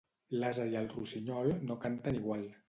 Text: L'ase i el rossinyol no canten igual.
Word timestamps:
L'ase 0.43 0.63
i 0.71 0.77
el 0.79 0.87
rossinyol 0.93 1.53
no 1.67 1.79
canten 1.85 2.19
igual. 2.23 2.49